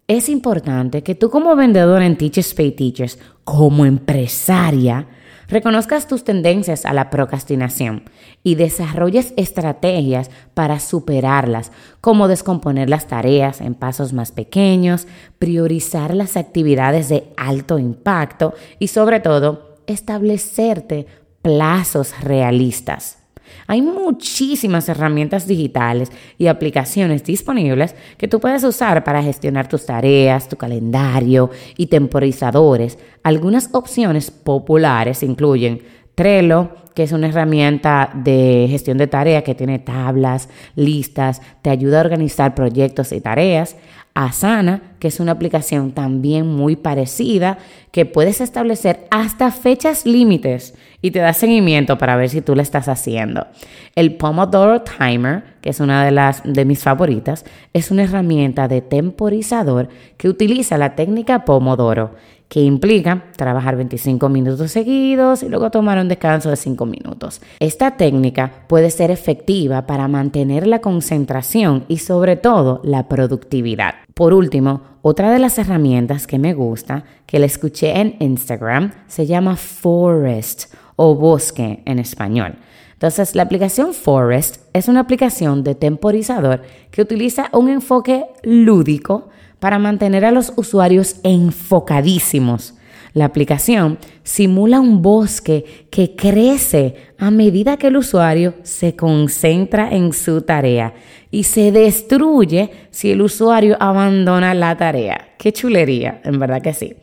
Es 0.05 0.27
importante 0.27 1.01
que 1.01 1.15
tú 1.15 1.29
como 1.29 1.55
vendedora 1.55 2.05
en 2.05 2.17
Teachers 2.17 2.53
Pay 2.53 2.71
Teachers, 2.71 3.17
como 3.45 3.85
empresaria, 3.85 5.07
reconozcas 5.47 6.07
tus 6.07 6.23
tendencias 6.23 6.85
a 6.85 6.93
la 6.93 7.09
procrastinación 7.09 8.03
y 8.43 8.55
desarrolles 8.55 9.33
estrategias 9.37 10.31
para 10.53 10.79
superarlas, 10.79 11.71
como 12.01 12.27
descomponer 12.27 12.89
las 12.89 13.07
tareas 13.07 13.61
en 13.61 13.75
pasos 13.75 14.13
más 14.13 14.31
pequeños, 14.31 15.07
priorizar 15.39 16.13
las 16.13 16.37
actividades 16.37 17.09
de 17.09 17.31
alto 17.37 17.79
impacto 17.79 18.53
y 18.79 18.87
sobre 18.87 19.19
todo 19.19 19.77
establecerte 19.87 21.07
plazos 21.41 22.13
realistas. 22.21 23.24
Hay 23.67 23.81
muchísimas 23.81 24.87
herramientas 24.89 25.47
digitales 25.47 26.11
y 26.37 26.47
aplicaciones 26.47 27.23
disponibles 27.23 27.95
que 28.17 28.27
tú 28.27 28.39
puedes 28.39 28.63
usar 28.63 29.03
para 29.03 29.23
gestionar 29.23 29.67
tus 29.67 29.85
tareas, 29.85 30.49
tu 30.49 30.55
calendario 30.55 31.49
y 31.77 31.87
temporizadores. 31.87 32.97
Algunas 33.23 33.69
opciones 33.73 34.31
populares 34.31 35.23
incluyen 35.23 35.81
Trello, 36.15 36.69
que 36.93 37.03
es 37.03 37.11
una 37.11 37.27
herramienta 37.27 38.09
de 38.13 38.67
gestión 38.69 38.97
de 38.97 39.07
tareas 39.07 39.43
que 39.43 39.53
tiene 39.53 39.79
tablas, 39.79 40.47
listas, 40.75 41.41
te 41.61 41.69
ayuda 41.69 41.99
a 41.99 42.05
organizar 42.05 42.55
proyectos 42.55 43.11
y 43.11 43.19
tareas. 43.19 43.75
Asana, 44.13 44.93
que 44.99 45.09
es 45.09 45.19
una 45.19 45.33
aplicación 45.33 45.91
también 45.91 46.47
muy 46.47 46.77
parecida, 46.77 47.57
que 47.91 48.05
puedes 48.05 48.39
establecer 48.39 49.07
hasta 49.11 49.51
fechas 49.51 50.05
límites 50.05 50.73
y 51.05 51.11
te 51.11 51.19
da 51.19 51.33
seguimiento 51.33 51.99
para 51.99 52.15
ver 52.15 52.29
si 52.29 52.41
tú 52.41 52.55
lo 52.55 52.63
estás 52.63 52.87
haciendo. 52.87 53.45
El 53.93 54.15
Pomodoro 54.15 54.81
Timer, 54.81 55.43
que 55.61 55.69
es 55.69 55.79
una 55.79 56.03
de 56.03 56.09
las 56.09 56.41
de 56.43 56.65
mis 56.65 56.81
favoritas, 56.81 57.45
es 57.73 57.91
una 57.91 58.05
herramienta 58.05 58.67
de 58.67 58.81
temporizador 58.81 59.87
que 60.17 60.29
utiliza 60.29 60.79
la 60.79 60.95
técnica 60.95 61.45
Pomodoro 61.45 62.15
que 62.47 62.61
implica 62.61 63.25
trabajar 63.37 63.75
25 63.75 64.29
minutos 64.29 64.71
seguidos 64.71 65.43
y 65.43 65.49
luego 65.49 65.69
tomar 65.69 65.99
un 65.99 66.07
descanso 66.07 66.49
de 66.49 66.55
5 66.55 66.85
minutos. 66.87 67.39
Esta 67.59 67.97
técnica 67.97 68.51
puede 68.67 68.89
ser 68.89 69.11
efectiva 69.11 69.85
para 69.85 70.07
mantener 70.07 70.65
la 70.65 70.79
concentración 70.79 71.85
y 71.87 71.97
sobre 71.97 72.35
todo 72.35 72.81
la 72.83 73.07
productividad. 73.07 73.95
Por 74.15 74.33
último, 74.33 74.81
otra 75.03 75.31
de 75.31 75.39
las 75.39 75.59
herramientas 75.59 76.25
que 76.25 76.39
me 76.39 76.53
gusta, 76.53 77.03
que 77.27 77.37
la 77.37 77.45
escuché 77.45 77.99
en 77.99 78.15
Instagram, 78.19 78.91
se 79.07 79.27
llama 79.27 79.55
Forest 79.55 80.73
o 80.95 81.15
bosque 81.15 81.81
en 81.85 81.99
español. 81.99 82.55
Entonces, 82.93 83.35
la 83.35 83.43
aplicación 83.43 83.93
Forest 83.93 84.61
es 84.73 84.87
una 84.87 85.01
aplicación 85.01 85.63
de 85.63 85.75
temporizador 85.75 86.61
que 86.91 87.01
utiliza 87.01 87.49
un 87.51 87.69
enfoque 87.69 88.25
lúdico 88.43 89.29
para 89.59 89.79
mantener 89.79 90.25
a 90.25 90.31
los 90.31 90.53
usuarios 90.55 91.17
enfocadísimos. 91.23 92.75
La 93.15 93.23
aplicación 93.23 93.97
simula 94.23 94.81
un 94.81 95.01
bosque 95.01 95.87
que 95.89 96.17
crece 96.17 96.95
a 97.17 97.31
medida 97.31 97.77
que 97.77 97.87
el 97.87 97.95
usuario 97.95 98.55
se 98.63 98.97
concentra 98.97 99.89
en 99.95 100.11
su 100.11 100.41
tarea 100.41 100.93
y 101.31 101.43
se 101.43 101.71
destruye 101.71 102.71
si 102.91 103.11
el 103.11 103.21
usuario 103.21 103.77
abandona 103.79 104.53
la 104.53 104.75
tarea. 104.75 105.29
Qué 105.37 105.53
chulería, 105.53 106.19
en 106.25 106.39
verdad 106.39 106.61
que 106.61 106.73
sí. 106.73 106.93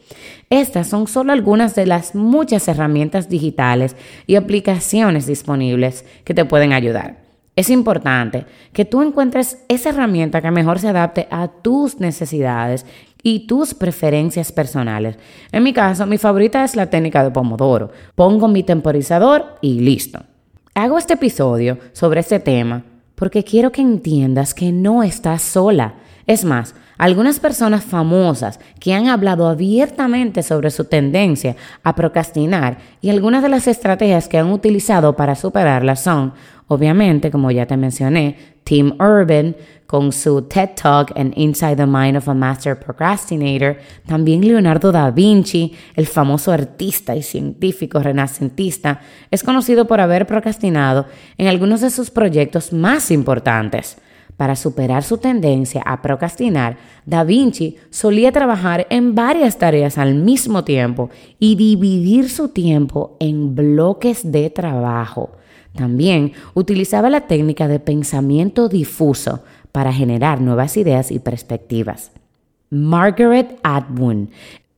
Estas 0.51 0.87
son 0.87 1.07
solo 1.07 1.33
algunas 1.33 1.75
de 1.75 1.87
las 1.87 2.15
muchas 2.15 2.69
herramientas 2.69 3.31
digitales 3.31 3.97
y 4.27 4.35
aplicaciones 4.35 5.27
disponibles 5.27 6.05
que 6.25 6.35
te 6.35 6.45
pueden 6.45 6.75
ayudar. 6.75 7.23
Es 7.55 7.69
importante 7.69 8.47
que 8.73 8.87
tú 8.87 9.03
encuentres 9.03 9.59
esa 9.69 9.91
herramienta 9.91 10.41
que 10.41 10.51
mejor 10.51 10.79
se 10.79 10.89
adapte 10.89 11.29
a 11.31 11.49
tus 11.49 12.01
necesidades 12.01 12.87
y 13.23 13.47
tus 13.47 13.75
preferencias 13.75 14.53
personales. 14.53 15.17
En 15.53 15.63
mi 15.63 15.73
caso, 15.73 16.07
mi 16.07 16.19
favorita 16.19 16.65
es 16.65 16.77
la 16.77 16.91
técnica 16.91 17.23
de 17.23 17.31
Pomodoro. 17.31 17.91
Pongo 18.15 18.49
mi 18.49 18.63
temporizador 18.63 19.57
y 19.61 19.81
listo. 19.81 20.21
Hago 20.75 20.99
este 20.99 21.15
episodio 21.15 21.79
sobre 21.93 22.21
este 22.21 22.41
tema 22.41 22.85
porque 23.15 23.45
quiero 23.45 23.71
que 23.71 23.83
entiendas 23.83 24.55
que 24.55 24.73
no 24.73 25.03
estás 25.03 25.43
sola. 25.43 25.95
Es 26.27 26.45
más, 26.45 26.75
algunas 26.99 27.41
personas 27.41 27.85
famosas 27.85 28.59
que 28.81 28.95
han 28.95 29.09
hablado 29.09 29.49
abiertamente 29.49 30.43
sobre 30.43 30.71
su 30.71 30.85
tendencia 30.85 31.57
a 31.83 31.95
procrastinar 31.95 32.79
y 33.01 33.11
algunas 33.11 33.43
de 33.43 33.49
las 33.49 33.67
estrategias 33.67 34.29
que 34.29 34.39
han 34.39 34.51
utilizado 34.51 35.15
para 35.15 35.35
superarla 35.35 35.97
son 35.97 36.33
Obviamente, 36.73 37.31
como 37.31 37.51
ya 37.51 37.67
te 37.67 37.77
mencioné, 37.77 38.39
Tim 38.65 38.95
Urban 38.99 39.55
con 39.93 40.11
su 40.11 40.41
TED 40.41 40.71
Talk 40.83 41.13
en 41.17 41.35
Inside 41.37 41.77
the 41.77 41.85
Mind 41.85 42.17
of 42.17 42.27
a 42.27 42.33
Master 42.33 42.81
Procrastinator, 42.81 43.77
también 44.07 44.41
Leonardo 44.41 44.91
da 44.91 45.11
Vinci, 45.11 45.75
el 45.95 46.07
famoso 46.07 46.51
artista 46.51 47.15
y 47.15 47.23
científico 47.23 47.99
renacentista, 47.99 49.03
es 49.31 49.43
conocido 49.43 49.87
por 49.87 50.01
haber 50.01 50.27
procrastinado 50.27 51.05
en 51.37 51.47
algunos 51.47 51.83
de 51.83 51.91
sus 51.91 52.11
proyectos 52.11 52.73
más 52.73 53.11
importantes. 53.11 53.99
Para 54.39 54.57
superar 54.57 55.03
su 55.03 55.19
tendencia 55.19 55.83
a 55.85 56.01
procrastinar, 56.01 56.79
Da 57.05 57.23
Vinci 57.23 57.77
solía 57.91 58.33
trabajar 58.33 58.87
en 58.89 59.15
varias 59.15 59.59
tareas 59.59 59.99
al 59.99 60.15
mismo 60.15 60.65
tiempo 60.65 61.11
y 61.39 61.55
dividir 61.55 62.31
su 62.31 62.49
tiempo 62.49 63.19
en 63.21 63.55
bloques 63.55 64.33
de 64.33 64.49
trabajo. 64.49 65.33
También 65.75 66.33
utilizaba 66.55 67.11
la 67.11 67.23
técnica 67.23 67.69
de 67.69 67.79
pensamiento 67.79 68.69
difuso 68.69 69.43
para 69.73 69.93
generar 69.93 70.41
nuevas 70.41 70.77
ideas 70.77 71.11
y 71.11 71.19
perspectivas. 71.19 72.13
Margaret 72.71 73.59
Atwood 73.63 74.29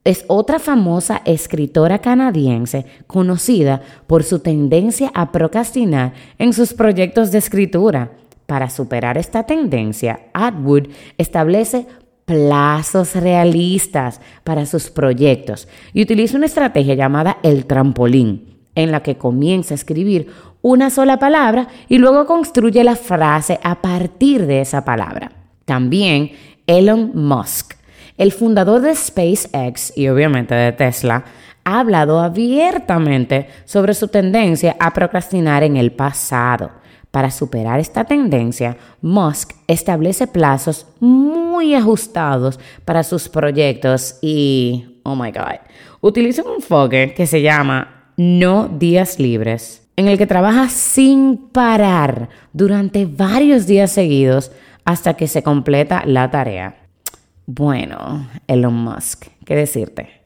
es 0.05 0.25
otra 0.29 0.59
famosa 0.59 1.23
escritora 1.25 1.99
canadiense 2.01 2.85
conocida 3.07 3.83
por 4.07 4.23
su 4.23 4.41
tendencia 4.41 5.11
a 5.15 5.33
procrastinar 5.33 6.13
en 6.39 6.53
sus 6.53 6.75
proyectos 6.75 7.33
de 7.33 7.39
escritura. 7.39 8.11
Para 8.47 8.69
superar 8.69 9.17
esta 9.17 9.45
tendencia, 9.45 10.27
Atwood 10.35 10.89
establece 11.17 11.87
plazos 12.27 13.15
realistas 13.17 14.21
para 14.45 14.67
sus 14.67 14.91
proyectos 14.91 15.69
y 15.93 16.03
utiliza 16.03 16.37
una 16.37 16.47
estrategia 16.47 16.95
llamada 16.95 17.39
el 17.43 17.65
trampolín, 17.65 18.59
en 18.75 18.91
la 18.91 19.03
que 19.03 19.17
comienza 19.17 19.73
a 19.73 19.77
escribir 19.77 20.29
una 20.65 20.89
sola 20.89 21.19
palabra 21.19 21.69
y 21.91 21.99
luego 21.99 22.25
construye 22.25 22.83
la 22.85 22.97
frase 22.97 23.61
a 23.63 23.83
partir 23.83 24.47
de 24.47 24.63
esa 24.63 24.83
palabra. 24.83 25.31
También 25.67 26.33
Elon 26.67 27.11
Musk, 27.15 27.75
el 28.17 28.33
fundador 28.33 28.81
de 28.81 28.95
SpaceX 28.95 29.93
y 29.95 30.09
obviamente 30.09 30.55
de 30.55 30.73
Tesla, 30.73 31.23
ha 31.65 31.81
hablado 31.81 32.19
abiertamente 32.19 33.49
sobre 33.67 33.93
su 33.93 34.09
tendencia 34.09 34.75
a 34.81 34.95
procrastinar 34.95 35.63
en 35.65 35.77
el 35.77 35.93
pasado. 35.93 36.71
Para 37.11 37.31
superar 37.31 37.79
esta 37.79 38.05
tendencia, 38.05 38.79
Musk 39.03 39.53
establece 39.67 40.27
plazos 40.27 40.87
muy 40.99 41.75
ajustados 41.75 42.59
para 42.87 43.03
sus 43.03 43.29
proyectos 43.29 44.17
y, 44.23 45.01
oh 45.03 45.15
my 45.15 45.31
god, 45.31 45.61
utiliza 46.01 46.43
un 46.43 46.55
enfoque 46.55 47.13
que 47.15 47.27
se 47.27 47.43
llama 47.43 48.13
no 48.17 48.67
días 48.69 49.19
libres, 49.19 49.84
en 49.97 50.09
el 50.09 50.19
que 50.19 50.27
trabaja 50.27 50.69
sin 50.69 51.37
parar 51.37 52.29
durante 52.53 53.07
varios 53.07 53.67
días 53.67 53.93
seguidos 53.93 54.51
hasta 54.85 55.15
que 55.15 55.29
se 55.29 55.43
completa 55.43 56.03
la 56.07 56.31
tarea. 56.31 56.77
Bueno, 57.47 58.29
Elon 58.47 58.75
Musk, 58.75 59.27
¿qué 59.45 59.55
decirte? 59.55 60.25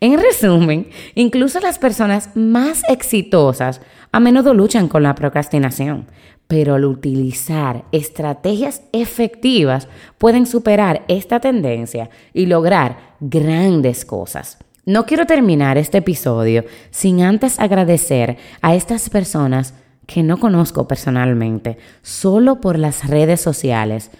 En 0.00 0.18
resumen, 0.18 0.88
incluso 1.14 1.60
las 1.60 1.78
personas 1.78 2.30
más 2.36 2.82
exitosas 2.88 3.80
a 4.12 4.20
menudo 4.20 4.54
luchan 4.54 4.88
con 4.88 5.02
la 5.02 5.14
procrastinación, 5.14 6.06
pero 6.46 6.76
al 6.76 6.84
utilizar 6.84 7.84
estrategias 7.92 8.82
efectivas 8.92 9.88
pueden 10.16 10.46
superar 10.46 11.04
esta 11.08 11.40
tendencia 11.40 12.10
y 12.32 12.46
lograr 12.46 13.16
grandes 13.20 14.04
cosas. 14.04 14.58
No 14.88 15.04
quiero 15.04 15.26
terminar 15.26 15.76
este 15.76 15.98
episodio 15.98 16.64
sin 16.90 17.20
antes 17.20 17.60
agradecer 17.60 18.38
a 18.62 18.74
estas 18.74 19.10
personas 19.10 19.74
que 20.06 20.22
no 20.22 20.40
conozco 20.40 20.88
personalmente, 20.88 21.76
solo 22.00 22.62
por 22.62 22.78
las 22.78 23.06
redes 23.06 23.38
sociales 23.38 24.10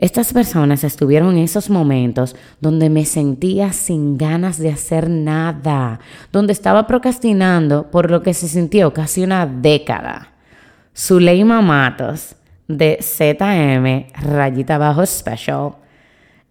estas 0.00 0.32
personas 0.32 0.82
estuvieron 0.82 1.36
en 1.36 1.44
esos 1.44 1.68
momentos 1.68 2.34
donde 2.60 2.88
me 2.88 3.04
sentía 3.04 3.72
sin 3.72 4.16
ganas 4.16 4.58
de 4.58 4.70
hacer 4.70 5.10
nada, 5.10 6.00
donde 6.32 6.54
estaba 6.54 6.86
procrastinando 6.86 7.90
por 7.90 8.10
lo 8.10 8.22
que 8.22 8.32
se 8.32 8.48
sintió 8.48 8.94
casi 8.94 9.22
una 9.22 9.44
década. 9.44 10.32
Zuleima 10.96 11.60
Matos, 11.60 12.34
de 12.66 12.98
ZM, 13.02 14.10
rayita 14.22 14.76
abajo 14.76 15.04
special, 15.04 15.74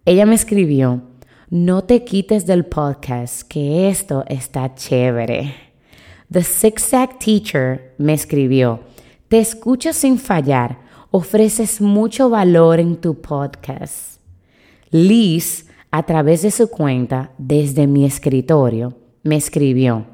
ella 0.04 0.26
me 0.26 0.36
escribió, 0.36 1.02
no 1.50 1.82
te 1.82 2.04
quites 2.04 2.46
del 2.46 2.64
podcast, 2.64 3.42
que 3.42 3.88
esto 3.88 4.24
está 4.28 4.72
chévere. 4.72 5.52
The 6.30 6.44
Six 6.44 6.92
Teacher 7.18 7.94
me 7.98 8.12
escribió, 8.12 8.80
te 9.28 9.40
escucho 9.40 9.92
sin 9.92 10.18
fallar 10.18 10.78
ofreces 11.10 11.80
mucho 11.80 12.30
valor 12.30 12.78
en 12.78 12.96
tu 12.96 13.20
podcast. 13.20 14.20
Liz, 14.92 15.66
a 15.90 16.04
través 16.04 16.42
de 16.42 16.52
su 16.52 16.68
cuenta, 16.68 17.32
desde 17.36 17.88
mi 17.88 18.04
escritorio, 18.04 18.94
me 19.24 19.34
escribió, 19.34 20.06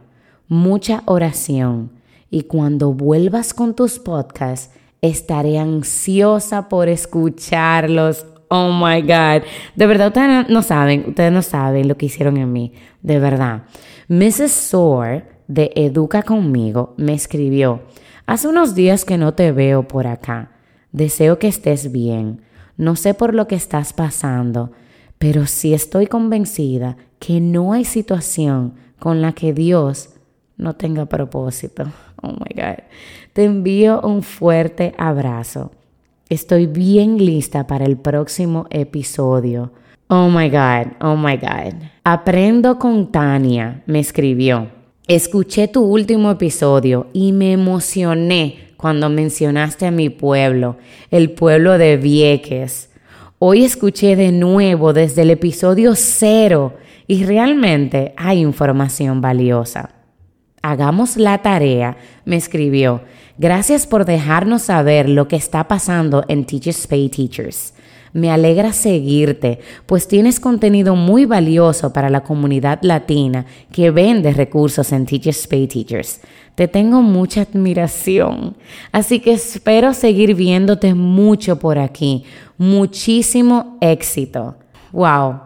mucha 0.49 1.02
oración 1.05 1.90
y 2.31 2.45
cuando 2.45 2.95
vuelvas 2.95 3.52
con 3.52 3.75
tus 3.75 3.99
podcasts, 3.99 4.75
estaré 5.02 5.59
ansiosa 5.59 6.71
por 6.71 6.88
escucharlos. 6.88 8.25
Oh 8.49 8.71
my 8.73 9.03
God. 9.03 9.43
De 9.75 9.87
verdad, 9.87 10.09
ustedes 10.09 10.49
no 10.49 10.62
saben, 10.62 11.05
ustedes 11.09 11.33
no 11.33 11.43
saben 11.43 11.88
lo 11.88 11.97
que 11.97 12.07
hicieron 12.07 12.37
en 12.37 12.53
mí. 12.53 12.73
De 13.03 13.19
verdad. 13.19 13.65
Mrs. 14.09 14.53
Soar 14.53 15.37
de 15.49 15.73
Educa 15.75 16.23
conmigo 16.23 16.95
me 16.97 17.15
escribió, 17.15 17.83
hace 18.26 18.49
unos 18.49 18.75
días 18.75 19.05
que 19.05 19.19
no 19.19 19.35
te 19.35 19.53
veo 19.53 19.87
por 19.88 20.07
acá. 20.07 20.53
Deseo 20.93 21.38
que 21.38 21.49
estés 21.49 21.93
bien. 21.93 22.43
No 22.76 22.97
sé 22.97 23.15
por 23.15 23.35
lo 23.35 23.49
que 23.49 23.55
estás 23.55 23.93
pasando, 23.93 24.73
pero 25.19 25.47
sí 25.47 25.75
estoy 25.75 26.07
convencida 26.07 26.97
que 27.19 27.41
no 27.41 27.73
hay 27.73 27.85
situación 27.85 28.75
con 28.99 29.23
la 29.23 29.33
que 29.33 29.53
Dios 29.53 30.11
no 30.57 30.75
tenga 30.75 31.07
propósito. 31.07 31.85
Oh 32.23 32.33
my 32.33 32.55
God. 32.55 32.85
Te 33.33 33.45
envío 33.45 34.00
un 34.00 34.23
fuerte 34.23 34.95
abrazo. 34.97 35.73
Estoy 36.28 36.66
bien 36.66 37.18
lista 37.18 37.68
para 37.68 37.85
el 37.85 37.97
próximo 37.97 38.66
episodio. 38.71 39.71
Oh 40.09 40.28
my 40.28 40.49
God, 40.49 40.95
oh 41.00 41.14
my 41.14 41.37
God. 41.37 41.75
Aprendo 42.02 42.80
con 42.80 43.12
Tania, 43.12 43.85
me 43.87 44.00
escribió. 44.00 44.66
Escuché 45.06 45.69
tu 45.69 45.84
último 45.84 46.32
episodio 46.32 47.06
y 47.12 47.30
me 47.30 47.52
emocioné 47.52 48.71
cuando 48.76 49.08
mencionaste 49.08 49.86
a 49.86 49.93
mi 49.93 50.10
pueblo, 50.10 50.78
el 51.12 51.30
pueblo 51.30 51.78
de 51.78 51.97
Vieques. 51.97 52.91
Hoy 53.39 53.65
escuché 53.65 54.17
de 54.17 54.32
nuevo 54.32 54.93
desde 54.93 55.23
el 55.23 55.30
episodio 55.30 55.95
cero 55.95 56.75
y 57.06 57.23
realmente 57.23 58.15
hay 58.17 58.41
información 58.41 59.21
valiosa. 59.21 59.91
Hagamos 60.60 61.17
la 61.17 61.39
tarea, 61.39 61.97
me 62.25 62.34
escribió. 62.34 63.02
Gracias 63.39 63.87
por 63.87 64.07
dejarnos 64.07 64.63
saber 64.63 65.09
lo 65.09 65.29
que 65.29 65.37
está 65.37 65.69
pasando 65.69 66.25
en 66.29 66.47
Teachers 66.47 66.87
Pay 66.87 67.11
Teachers. 67.11 67.75
Me 68.15 68.31
alegra 68.31 68.73
seguirte, 68.73 69.59
pues 69.85 70.09
tienes 70.09 70.41
contenido 70.41 70.97
muy 70.97 71.27
valioso 71.27 71.93
para 71.93 72.09
la 72.09 72.23
comunidad 72.23 72.79
latina 72.81 73.45
que 73.71 73.91
vende 73.91 74.33
recursos 74.33 74.91
en 74.93 75.05
Teachers 75.05 75.47
Pay 75.47 75.67
Teachers. 75.67 76.21
Te 76.55 76.67
tengo 76.67 77.03
mucha 77.03 77.43
admiración, 77.43 78.57
así 78.91 79.21
que 79.21 79.35
espero 79.35 79.93
seguir 79.93 80.35
viéndote 80.35 80.95
mucho 80.95 81.59
por 81.59 81.79
aquí. 81.79 82.25
Muchísimo 82.57 83.77
éxito. 83.83 84.57
Wow. 84.93 85.41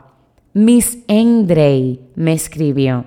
Miss 0.52 0.98
Endrey 1.08 1.98
me 2.14 2.34
escribió. 2.34 3.04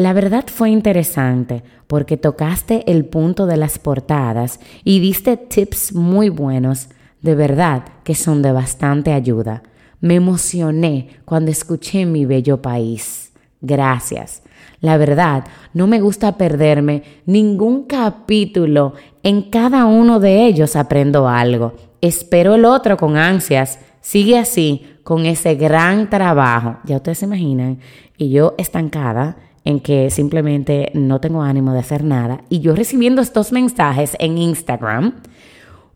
La 0.00 0.14
verdad 0.14 0.46
fue 0.46 0.70
interesante 0.70 1.62
porque 1.86 2.16
tocaste 2.16 2.90
el 2.90 3.04
punto 3.04 3.44
de 3.44 3.58
las 3.58 3.78
portadas 3.78 4.58
y 4.82 4.98
diste 4.98 5.36
tips 5.36 5.92
muy 5.92 6.30
buenos 6.30 6.88
de 7.20 7.34
verdad 7.34 7.82
que 8.02 8.14
son 8.14 8.40
de 8.40 8.50
bastante 8.50 9.12
ayuda. 9.12 9.62
Me 10.00 10.14
emocioné 10.14 11.10
cuando 11.26 11.50
escuché 11.50 12.06
mi 12.06 12.24
bello 12.24 12.62
país. 12.62 13.32
Gracias. 13.60 14.42
La 14.80 14.96
verdad, 14.96 15.44
no 15.74 15.86
me 15.86 16.00
gusta 16.00 16.38
perderme 16.38 17.02
ningún 17.26 17.82
capítulo. 17.82 18.94
En 19.22 19.50
cada 19.50 19.84
uno 19.84 20.18
de 20.18 20.46
ellos 20.46 20.76
aprendo 20.76 21.28
algo. 21.28 21.74
Espero 22.00 22.54
el 22.54 22.64
otro 22.64 22.96
con 22.96 23.18
ansias. 23.18 23.78
Sigue 24.00 24.38
así, 24.38 24.96
con 25.02 25.26
ese 25.26 25.56
gran 25.56 26.08
trabajo. 26.08 26.78
Ya 26.84 26.96
ustedes 26.96 27.18
se 27.18 27.26
imaginan. 27.26 27.80
Y 28.16 28.30
yo 28.30 28.54
estancada 28.56 29.36
en 29.64 29.80
que 29.80 30.10
simplemente 30.10 30.90
no 30.94 31.20
tengo 31.20 31.42
ánimo 31.42 31.72
de 31.72 31.80
hacer 31.80 32.04
nada. 32.04 32.42
Y 32.48 32.60
yo 32.60 32.74
recibiendo 32.74 33.22
estos 33.22 33.52
mensajes 33.52 34.16
en 34.18 34.38
Instagram 34.38 35.14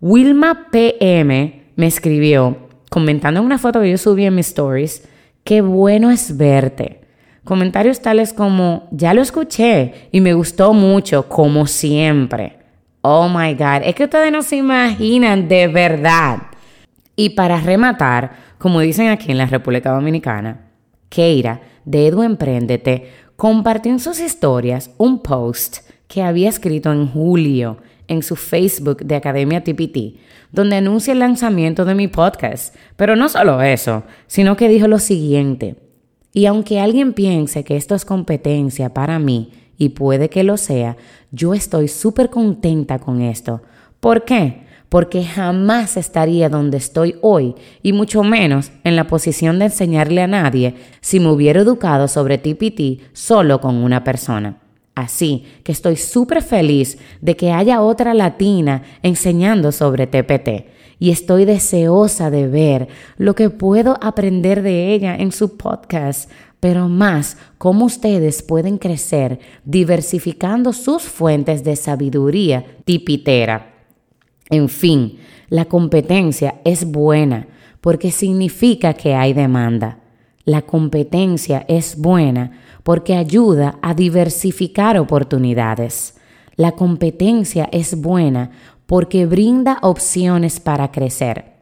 Wilma 0.07 0.66
PM 0.70 1.62
me 1.77 1.87
escribió 1.87 2.59
comentando 2.90 3.40
en 3.40 3.46
una 3.46 3.57
foto 3.57 3.81
que 3.81 3.90
yo 3.90 3.96
subí 3.96 4.27
en 4.27 4.35
mis 4.35 4.48
stories, 4.48 5.09
qué 5.44 5.62
bueno 5.62 6.11
es 6.11 6.37
verte. 6.37 7.00
Comentarios 7.42 8.03
tales 8.03 8.35
como, 8.35 8.87
ya 8.90 9.14
lo 9.14 9.22
escuché 9.22 10.09
y 10.12 10.20
me 10.20 10.35
gustó 10.35 10.74
mucho, 10.74 11.27
como 11.27 11.66
siempre. 11.66 12.59
Oh 13.00 13.31
my 13.31 13.55
God, 13.55 13.83
es 13.85 13.94
que 13.94 14.05
ustedes 14.05 14.31
no 14.31 14.42
se 14.42 14.57
imaginan 14.57 15.48
de 15.48 15.68
verdad. 15.68 16.38
Y 17.16 17.31
para 17.31 17.59
rematar, 17.59 18.33
como 18.59 18.81
dicen 18.81 19.09
aquí 19.09 19.33
en 19.33 19.38
la 19.38 19.46
República 19.46 19.90
Dominicana, 19.90 20.66
Keira 21.09 21.62
de 21.87 22.09
Edu 22.09 22.22
Emprendete 22.22 23.11
compartió 23.37 23.92
en 23.92 24.01
sus 24.01 24.20
historias 24.20 24.90
un 24.99 25.20
post 25.20 25.79
que 26.09 26.23
había 26.23 26.49
escrito 26.49 26.92
en 26.92 27.09
julio 27.09 27.79
en 28.09 28.23
su 28.23 28.37
Facebook 28.37 28.99
de 28.99 29.16
Academia 29.16 29.64
TPT, 29.64 30.18
donde 30.53 30.77
anuncia 30.77 31.12
el 31.12 31.18
lanzamiento 31.18 31.85
de 31.85 31.94
mi 31.94 32.09
podcast. 32.09 32.75
Pero 32.97 33.16
no 33.16 33.29
solo 33.29 33.62
eso, 33.62 34.05
sino 34.27 34.57
que 34.57 34.68
dijo 34.68 34.88
lo 34.88 34.99
siguiente. 34.99 35.77
Y 36.33 36.47
aunque 36.47 36.81
alguien 36.81 37.12
piense 37.12 37.64
que 37.64 37.77
esto 37.77 37.94
es 37.94 38.05
competencia 38.05 38.92
para 38.92 39.18
mí, 39.18 39.53
y 39.77 39.90
puede 39.90 40.31
que 40.31 40.44
lo 40.44 40.57
sea, 40.57 40.97
yo 41.33 41.55
estoy 41.55 41.88
súper 41.88 42.31
contenta 42.31 42.99
con 42.99 43.23
esto. 43.23 43.62
¿Por 44.01 44.25
qué? 44.25 44.63
Porque 44.88 45.25
jamás 45.25 45.97
estaría 45.97 46.49
donde 46.49 46.77
estoy 46.77 47.16
hoy 47.20 47.55
y 47.83 47.92
mucho 47.92 48.23
menos 48.23 48.70
en 48.85 48.97
la 48.97 49.07
posición 49.07 49.59
de 49.59 49.66
enseñarle 49.66 50.23
a 50.23 50.27
nadie 50.27 50.75
si 51.01 51.20
me 51.20 51.31
hubiera 51.31 51.61
educado 51.61 52.07
sobre 52.07 52.38
TPT 52.38 53.03
solo 53.12 53.61
con 53.61 53.77
una 53.77 54.05
persona. 54.05 54.59
Así 54.94 55.44
que 55.64 55.73
estoy 55.73 55.97
súper 55.97 56.42
feliz 56.42 56.99
de 57.20 57.37
que 57.37 57.51
haya 57.51 57.83
otra 57.83 58.14
latina 58.14 58.83
enseñando 59.03 59.73
sobre 59.73 60.07
TPT 60.07 60.75
y 61.01 61.11
estoy 61.11 61.44
deseosa 61.44 62.31
de 62.31 62.47
ver 62.47 62.88
lo 63.16 63.35
que 63.35 63.51
puedo 63.51 63.99
aprender 64.01 64.62
de 64.62 64.94
ella 64.94 65.16
en 65.16 65.33
su 65.33 65.57
podcast, 65.57 66.31
pero 66.61 66.88
más 66.88 67.37
cómo 67.59 67.87
ustedes 67.87 68.42
pueden 68.42 68.79
crecer 68.79 69.40
diversificando 69.64 70.73
sus 70.73 71.03
fuentes 71.03 71.64
de 71.64 71.75
sabiduría 71.75 72.64
tipitera. 72.85 73.74
En 74.50 74.68
fin, 74.68 75.18
la 75.48 75.64
competencia 75.66 76.57
es 76.64 76.85
buena 76.85 77.46
porque 77.80 78.11
significa 78.11 78.94
que 78.94 79.14
hay 79.14 79.33
demanda. 79.33 79.98
La 80.44 80.62
competencia 80.62 81.64
es 81.68 81.98
buena 81.98 82.50
porque 82.83 83.14
ayuda 83.14 83.78
a 83.83 83.94
diversificar 83.94 84.98
oportunidades. 84.98 86.16
La 86.57 86.72
competencia 86.72 87.68
es 87.72 88.00
buena 88.00 88.50
porque 88.87 89.26
brinda 89.26 89.78
opciones 89.83 90.61
para 90.61 90.90
crecer. 90.90 91.54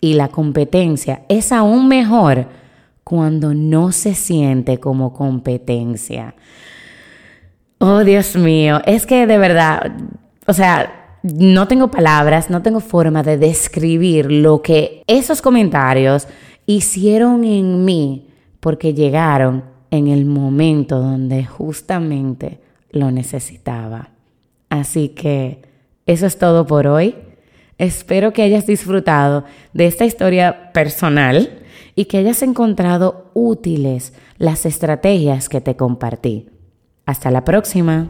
Y 0.00 0.14
la 0.14 0.28
competencia 0.28 1.22
es 1.28 1.52
aún 1.52 1.88
mejor 1.88 2.48
cuando 3.02 3.54
no 3.54 3.92
se 3.92 4.14
siente 4.14 4.78
como 4.78 5.12
competencia. 5.12 6.34
Oh, 7.78 8.04
Dios 8.04 8.36
mío, 8.36 8.80
es 8.86 9.06
que 9.06 9.26
de 9.26 9.38
verdad, 9.38 9.92
o 10.46 10.52
sea, 10.52 11.05
no 11.22 11.68
tengo 11.68 11.90
palabras, 11.90 12.50
no 12.50 12.62
tengo 12.62 12.80
forma 12.80 13.22
de 13.22 13.38
describir 13.38 14.30
lo 14.30 14.62
que 14.62 15.02
esos 15.06 15.42
comentarios 15.42 16.28
hicieron 16.66 17.44
en 17.44 17.84
mí 17.84 18.28
porque 18.60 18.94
llegaron 18.94 19.64
en 19.90 20.08
el 20.08 20.24
momento 20.24 21.00
donde 21.00 21.44
justamente 21.44 22.60
lo 22.90 23.10
necesitaba. 23.10 24.10
Así 24.68 25.10
que 25.10 25.62
eso 26.06 26.26
es 26.26 26.38
todo 26.38 26.66
por 26.66 26.86
hoy. 26.86 27.14
Espero 27.78 28.32
que 28.32 28.42
hayas 28.42 28.66
disfrutado 28.66 29.44
de 29.72 29.86
esta 29.86 30.04
historia 30.04 30.72
personal 30.72 31.60
y 31.94 32.06
que 32.06 32.18
hayas 32.18 32.42
encontrado 32.42 33.30
útiles 33.34 34.12
las 34.38 34.66
estrategias 34.66 35.48
que 35.48 35.60
te 35.60 35.76
compartí. 35.76 36.48
Hasta 37.04 37.30
la 37.30 37.44
próxima. 37.44 38.08